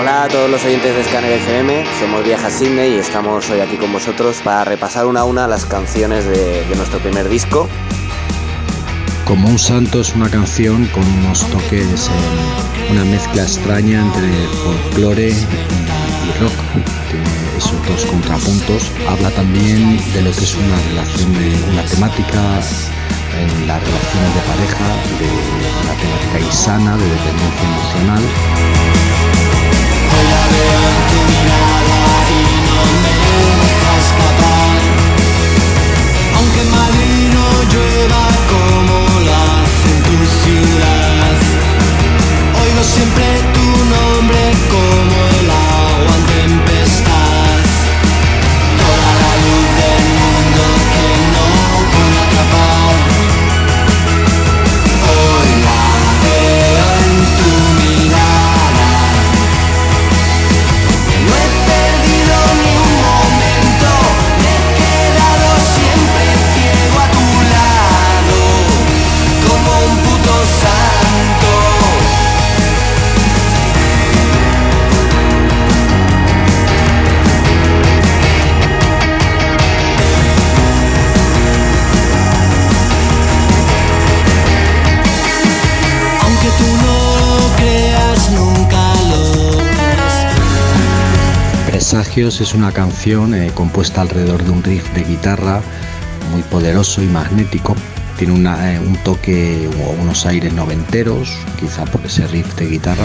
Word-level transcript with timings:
Hola 0.00 0.24
a 0.24 0.28
todos 0.28 0.48
los 0.48 0.64
oyentes 0.64 0.96
de 0.96 1.04
Scanner 1.04 1.30
FM, 1.30 1.84
somos 2.00 2.24
Viaja 2.24 2.48
Sydney 2.48 2.94
y 2.94 2.98
estamos 3.00 3.50
hoy 3.50 3.60
aquí 3.60 3.76
con 3.76 3.92
vosotros 3.92 4.40
para 4.42 4.64
repasar 4.64 5.04
una 5.04 5.20
a 5.20 5.24
una 5.24 5.46
las 5.46 5.66
canciones 5.66 6.24
de, 6.24 6.64
nuestro 6.74 7.00
primer 7.00 7.28
disco. 7.28 7.68
Como 9.26 9.46
un 9.46 9.58
santo 9.58 10.00
es 10.00 10.14
una 10.14 10.30
canción 10.30 10.86
con 10.86 11.04
unos 11.04 11.44
toques, 11.50 12.08
eh, 12.08 12.92
una 12.92 13.04
mezcla 13.04 13.42
extraña 13.42 14.00
entre 14.00 14.30
folclore 14.64 15.28
y 15.28 16.40
rock. 16.40 16.54
Tiene 17.10 17.58
esos 17.58 17.86
dos 17.86 18.06
contrapuntos. 18.06 18.90
Habla 19.06 19.28
también 19.32 19.98
de 20.14 20.22
lo 20.22 20.30
que 20.32 20.44
es 20.44 20.54
una 20.54 20.80
relación 20.88 21.30
de 21.34 21.72
una 21.72 21.84
temática 21.84 22.40
en 23.38 23.66
las 23.66 23.82
relaciones 23.82 24.34
de 24.34 24.40
pareja, 24.48 24.86
de 25.18 25.28
una 25.84 25.94
temática 26.00 26.40
insana, 26.40 26.96
de 26.96 27.04
dependencia 27.04 27.68
emocional. 27.68 28.99
Siempre 43.00 43.24
tu 43.54 43.66
nombre 43.94 44.52
como 44.70 45.16
el 45.38 45.50
agua 45.50 46.29
Presagios 92.00 92.40
es 92.40 92.54
una 92.54 92.72
canción 92.72 93.34
eh, 93.34 93.50
compuesta 93.54 94.00
alrededor 94.00 94.42
de 94.42 94.50
un 94.50 94.62
riff 94.62 94.90
de 94.94 95.04
guitarra 95.04 95.60
muy 96.32 96.40
poderoso 96.40 97.02
y 97.02 97.06
magnético. 97.06 97.76
Tiene 98.16 98.32
una, 98.32 98.72
eh, 98.72 98.78
un 98.78 98.96
toque 99.04 99.68
o 99.84 99.90
unos 100.00 100.24
aires 100.24 100.50
noventeros, 100.54 101.28
quizá 101.58 101.84
por 101.84 102.00
ese 102.06 102.26
riff 102.28 102.54
de 102.56 102.68
guitarra. 102.68 103.04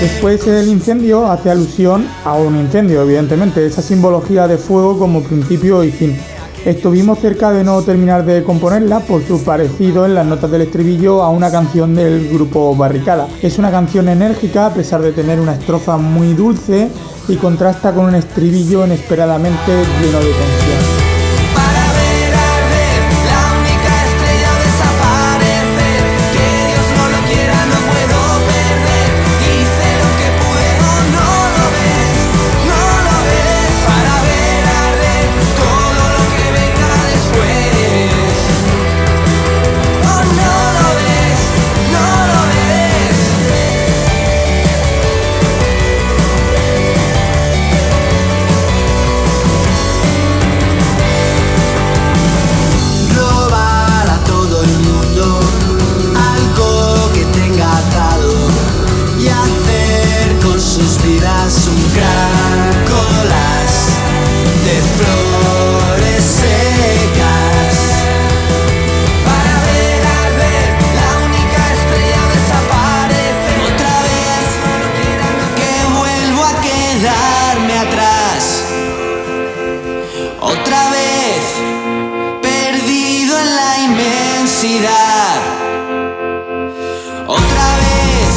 Después 0.00 0.46
el 0.46 0.68
incendio 0.68 1.26
hace 1.30 1.50
alusión 1.50 2.06
a 2.24 2.34
un 2.34 2.56
incendio, 2.56 3.02
evidentemente, 3.02 3.64
esa 3.64 3.80
simbología 3.80 4.48
de 4.48 4.58
fuego 4.58 4.98
como 4.98 5.22
principio 5.22 5.84
y 5.84 5.90
fin. 5.90 6.16
Estuvimos 6.64 7.18
cerca 7.20 7.52
de 7.52 7.62
no 7.62 7.80
terminar 7.82 8.24
de 8.24 8.42
componerla 8.42 9.00
por 9.00 9.22
su 9.22 9.42
parecido 9.44 10.04
en 10.04 10.14
las 10.14 10.26
notas 10.26 10.50
del 10.50 10.62
estribillo 10.62 11.22
a 11.22 11.28
una 11.28 11.50
canción 11.50 11.94
del 11.94 12.28
grupo 12.28 12.74
Barricada. 12.74 13.28
Es 13.42 13.58
una 13.58 13.70
canción 13.70 14.08
enérgica 14.08 14.66
a 14.66 14.74
pesar 14.74 15.00
de 15.00 15.12
tener 15.12 15.38
una 15.38 15.54
estrofa 15.54 15.96
muy 15.96 16.32
dulce 16.32 16.88
y 17.28 17.36
contrasta 17.36 17.92
con 17.92 18.06
un 18.06 18.14
estribillo 18.14 18.86
inesperadamente 18.86 19.72
lleno 20.00 20.18
de 20.18 20.24
tensión. 20.24 20.73
Otra 87.26 87.66
vez 87.76 88.30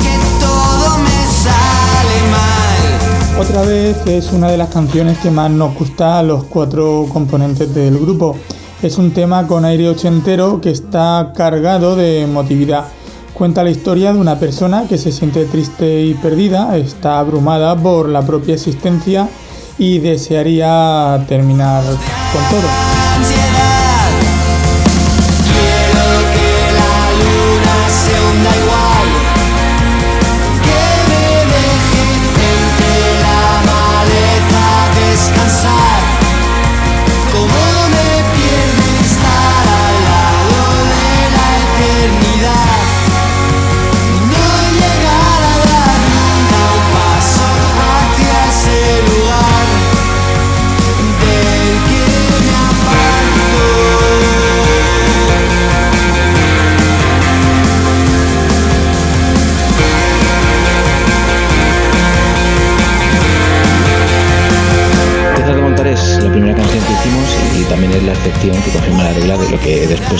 que 0.00 0.16
todo 0.38 0.98
me 0.98 1.26
sale 1.26 2.18
mal. 2.30 3.40
Otra 3.40 3.62
vez 3.62 3.96
es 4.06 4.30
una 4.30 4.48
de 4.48 4.58
las 4.58 4.68
canciones 4.68 5.18
que 5.18 5.32
más 5.32 5.50
nos 5.50 5.74
gusta 5.74 6.20
a 6.20 6.22
los 6.22 6.44
cuatro 6.44 7.08
componentes 7.12 7.74
del 7.74 7.98
grupo. 7.98 8.36
Es 8.80 8.96
un 8.96 9.10
tema 9.10 9.48
con 9.48 9.64
aire 9.64 9.88
ochentero 9.88 10.60
que 10.60 10.70
está 10.70 11.32
cargado 11.36 11.96
de 11.96 12.22
emotividad. 12.22 12.84
Cuenta 13.32 13.64
la 13.64 13.70
historia 13.70 14.12
de 14.12 14.20
una 14.20 14.38
persona 14.38 14.86
que 14.88 14.98
se 14.98 15.10
siente 15.10 15.46
triste 15.46 16.02
y 16.02 16.14
perdida, 16.14 16.76
está 16.76 17.18
abrumada 17.18 17.74
por 17.74 18.08
la 18.08 18.22
propia 18.22 18.54
existencia 18.54 19.28
y 19.78 19.98
desearía 19.98 21.24
terminar 21.26 21.82
con 21.82 22.42
todo. 22.50 23.73
Luna 28.24 28.50
se 28.50 28.63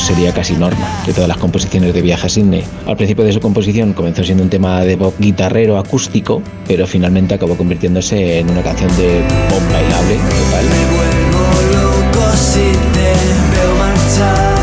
sería 0.04 0.34
casi 0.34 0.54
norma 0.54 1.02
de 1.06 1.14
todas 1.14 1.28
las 1.28 1.38
composiciones 1.38 1.94
de 1.94 2.02
Viaje 2.02 2.26
a 2.26 2.28
Sydney. 2.28 2.62
Al 2.86 2.96
principio 2.96 3.24
de 3.24 3.32
su 3.32 3.40
composición 3.40 3.94
comenzó 3.94 4.22
siendo 4.22 4.44
un 4.44 4.50
tema 4.50 4.82
de 4.82 4.98
pop 4.98 5.14
guitarrero 5.18 5.78
acústico, 5.78 6.42
pero 6.68 6.86
finalmente 6.86 7.32
acabó 7.34 7.56
convirtiéndose 7.56 8.40
en 8.40 8.50
una 8.50 8.62
canción 8.62 8.94
de 8.98 9.22
pop 9.48 9.62
bailable. 9.72 10.16
Me 10.16 10.84
vuelvo 10.94 11.42
loco 11.72 12.36
si 12.36 12.72
te 12.92 13.56
veo 13.56 13.74
marchar. 13.78 14.53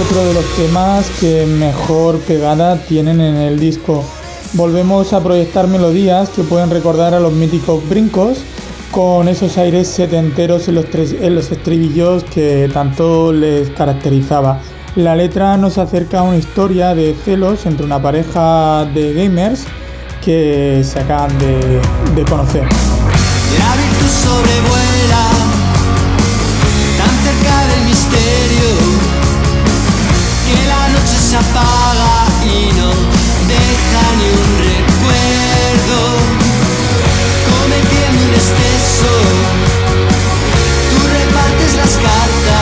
Otro 0.00 0.24
de 0.24 0.34
los 0.34 0.44
temas 0.56 1.10
que 1.20 1.44
mejor 1.44 2.18
pegada 2.20 2.76
tienen 2.84 3.20
en 3.20 3.36
el 3.36 3.58
disco. 3.58 4.02
Volvemos 4.54 5.12
a 5.12 5.22
proyectar 5.22 5.66
melodías 5.66 6.30
que 6.30 6.42
pueden 6.42 6.70
recordar 6.70 7.12
a 7.12 7.20
los 7.20 7.32
míticos 7.32 7.86
brincos 7.88 8.38
con 8.90 9.28
esos 9.28 9.58
aires 9.58 9.88
setenteros 9.88 10.68
en 10.68 10.76
los, 10.76 10.86
en 10.94 11.34
los 11.34 11.52
estribillos 11.52 12.24
que 12.24 12.70
tanto 12.72 13.32
les 13.32 13.68
caracterizaba. 13.70 14.60
La 14.96 15.14
letra 15.14 15.56
nos 15.56 15.76
acerca 15.76 16.20
a 16.20 16.22
una 16.22 16.38
historia 16.38 16.94
de 16.94 17.14
celos 17.24 17.66
entre 17.66 17.84
una 17.84 18.00
pareja 18.00 18.86
de 18.94 19.12
gamers 19.12 19.64
que 20.24 20.82
se 20.82 20.98
acaban 20.98 21.36
de, 21.38 21.80
de 22.14 22.24
conocer. 22.24 22.62
La 23.58 23.76
virtud 23.76 24.08
sobrevuela 24.24 25.28
tan 26.96 27.16
cerca 27.22 27.66
del 27.66 27.84
misterio 27.84 29.19
noche 31.00 31.18
se 31.18 31.36
apaga 31.36 32.26
y 32.44 32.72
no 32.74 32.90
deja 33.48 34.02
ni 34.18 34.28
un 34.28 34.58
recuerdo. 34.58 36.00
Cometiendo 37.50 38.24
un 38.26 38.34
exceso, 38.34 39.12
tú 40.90 40.98
repartes 41.08 41.74
las 41.76 41.92
cartas. 41.96 42.59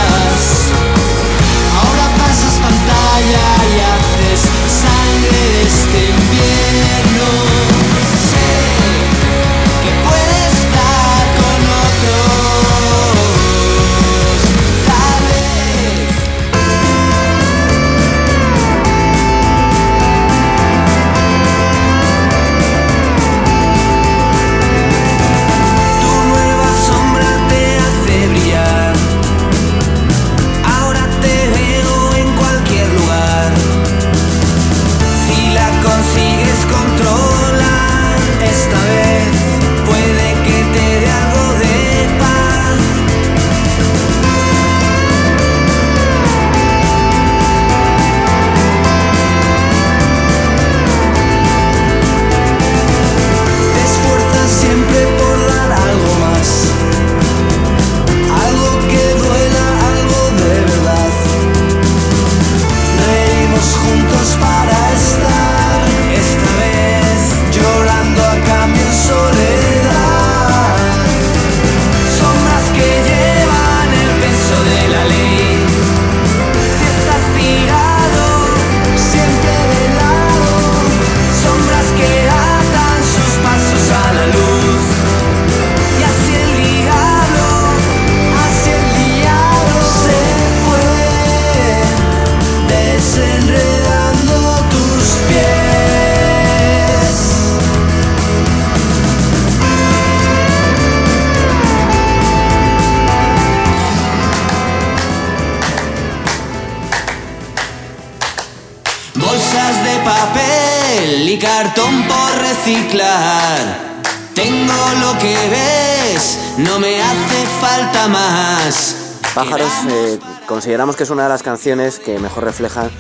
Cartón 111.79 112.03
por 112.09 112.41
reciclar. 112.41 114.03
Tengo 114.35 114.75
lo 115.01 115.19
que 115.19 115.35
ves, 115.49 116.55
no 116.59 116.79
me 116.79 117.01
hace 117.01 117.47
falta 117.61 118.09
más. 118.09 119.21
Pájaros 119.35 119.71
eh, 119.89 120.19
consideramos 120.47 120.97
que 120.97 121.05
es 121.05 121.11
una 121.11 121.25
de 121.25 121.29
las 121.29 121.43
canciones 121.43 121.99
que 121.99 122.19
mejor 122.19 122.45
reflejan 122.45 122.91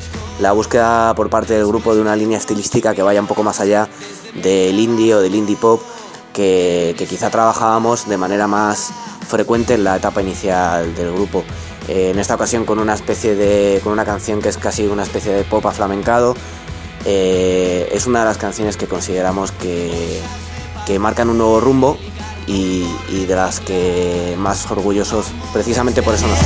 la 0.41 0.53
búsqueda 0.53 1.15
por 1.15 1.31
parte 1.31 1.55
del 1.55 1.67
grupo 1.67 1.95
de 1.95 2.01
una 2.01 2.15
línea 2.15 2.39
estilística 2.39 2.95
que 2.95 3.03
vaya 3.03 3.21
un 3.21 3.27
poco 3.27 3.43
más 3.43 3.61
allá 3.61 3.89
del 4.35 4.79
indie 4.79 5.15
o 5.15 5.21
del 5.21 5.35
indie 5.35 5.57
pop 5.57 5.81
que, 6.33 6.95
que 6.97 7.07
quizá 7.07 7.31
trabajábamos 7.31 8.09
de 8.09 8.17
manera 8.17 8.47
más 8.47 8.91
frecuente 9.27 9.75
en 9.75 9.85
la 9.85 9.97
etapa 9.97 10.23
inicial 10.23 10.95
del 10.95 11.13
grupo. 11.13 11.43
Eh, 11.89 12.11
en 12.11 12.19
esta 12.19 12.35
ocasión 12.35 12.65
con 12.65 12.79
una 12.79 12.95
especie 12.95 13.35
de. 13.35 13.81
con 13.83 13.93
una 13.93 14.05
canción 14.05 14.43
que 14.43 14.51
es 14.51 14.59
casi 14.59 14.87
una 14.87 15.03
especie 15.03 15.33
de 15.33 15.45
pop 15.45 15.65
aflamencado. 15.67 16.35
Eh, 17.05 17.89
es 17.93 18.07
una 18.07 18.21
de 18.21 18.25
las 18.27 18.39
canciones 18.39 18.77
que 18.77 18.87
consideramos 18.87 19.53
que, 19.53 20.21
que 20.87 20.99
marcan 20.99 21.31
un 21.31 21.39
nuevo 21.39 21.61
rumbo 21.61 21.99
y, 22.47 22.87
y 23.09 23.27
de 23.27 23.35
las 23.35 23.61
que 23.61 24.35
más 24.39 24.71
orgullosos 24.71 25.27
precisamente 25.53 26.03
por 26.03 26.15
eso 26.15 26.27
nos 26.27 26.39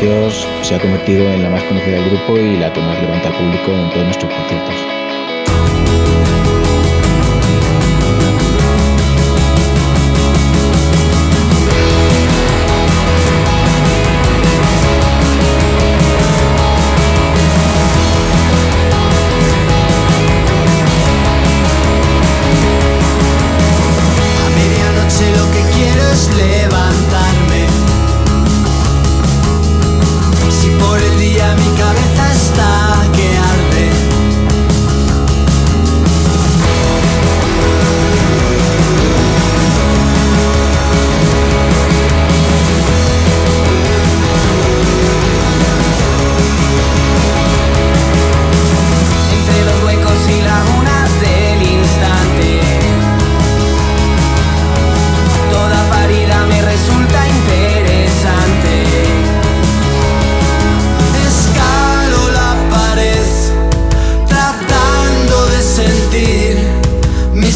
Presagios 0.00 0.48
se 0.62 0.74
ha 0.74 0.80
convertido 0.80 1.30
en 1.30 1.42
la 1.42 1.50
más 1.50 1.62
conocida 1.64 1.96
del 1.96 2.08
grupo 2.08 2.38
y 2.38 2.56
la 2.56 2.72
que 2.72 2.80
más 2.80 2.98
levanta 3.02 3.28
al 3.28 3.34
público 3.34 3.70
en 3.72 3.90
todos 3.90 4.04
nuestros 4.04 4.32
conciertos. 4.32 5.09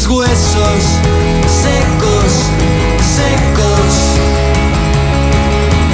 Huesos 0.07 0.99
secos, 1.47 2.31
secos. 3.15 3.93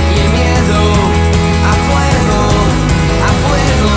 Y 0.10 0.20
el 0.20 0.30
miedo 0.32 0.82
a 1.64 1.74
fuego, 1.88 2.40
a 3.24 3.32
fuego. 3.44 3.94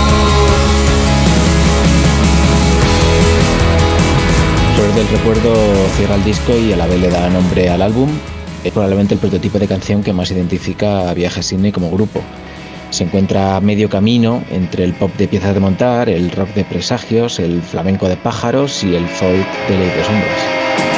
Flores 4.77 4.95
del 4.97 5.09
Recuerdo 5.09 5.53
cierra 5.97 6.15
el 6.17 6.25
disco 6.25 6.57
y 6.57 6.73
a 6.73 6.77
la 6.77 6.87
vez 6.87 7.01
le 7.01 7.11
da 7.11 7.29
nombre 7.31 7.69
al 7.71 7.83
álbum. 7.83 8.11
Es 8.63 8.73
probablemente 8.73 9.15
el 9.15 9.21
prototipo 9.21 9.59
de 9.59 9.69
canción 9.69 10.03
que 10.03 10.13
más 10.13 10.31
identifica 10.31 11.11
a 11.11 11.15
Viaje 11.15 11.43
Sydney 11.43 11.73
como 11.73 11.91
grupo. 11.91 12.23
Se 12.95 13.03
encuentra 13.03 13.57
a 13.57 13.61
medio 13.61 13.89
camino 13.89 14.45
entre 14.53 14.85
el 14.85 14.93
pop 14.93 15.11
de 15.17 15.27
piezas 15.27 15.53
de 15.53 15.59
montar, 15.59 16.09
el 16.09 16.31
rock 16.31 16.51
de 16.51 16.63
presagios, 16.63 17.41
el 17.41 17.61
flamenco 17.61 18.09
de 18.09 18.17
pájaros 18.17 18.85
y 18.85 18.95
el 18.95 19.09
folk 19.09 19.69
de 19.69 19.77
ley 19.77 19.89
de 19.89 20.05
sombras. 20.05 20.94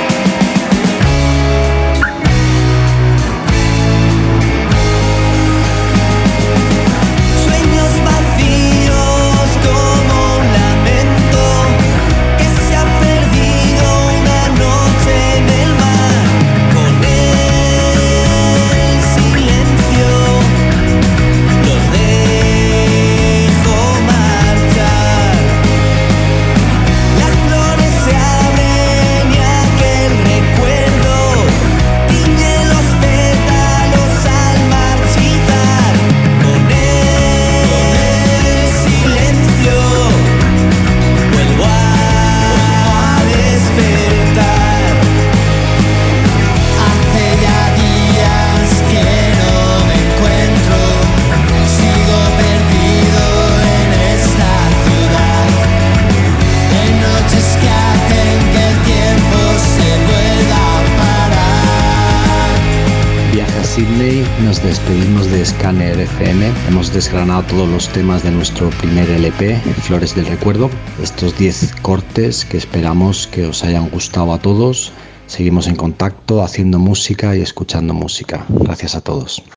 Nos 64.43 64.63
despedimos 64.63 65.31
de 65.31 65.45
Scanner 65.45 65.99
FM. 65.99 66.53
Hemos 66.69 66.93
desgranado 66.93 67.43
todos 67.45 67.69
los 67.69 67.89
temas 67.89 68.23
de 68.23 68.31
nuestro 68.31 68.71
primer 68.71 69.09
LP, 69.09 69.57
Flores 69.83 70.15
del 70.15 70.27
Recuerdo. 70.27 70.71
Estos 71.03 71.37
10 71.39 71.77
cortes 71.83 72.45
que 72.45 72.57
esperamos 72.57 73.27
que 73.27 73.47
os 73.47 73.63
hayan 73.63 73.89
gustado 73.89 74.33
a 74.33 74.39
todos. 74.39 74.93
Seguimos 75.27 75.67
en 75.67 75.77
contacto, 75.77 76.43
haciendo 76.43 76.79
música 76.79 77.37
y 77.37 77.41
escuchando 77.41 77.95
música. 77.95 78.45
Gracias 78.49 78.95
a 78.95 79.01
todos. 79.01 79.43